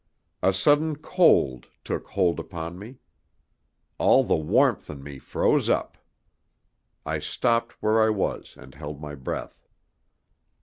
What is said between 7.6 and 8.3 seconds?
where I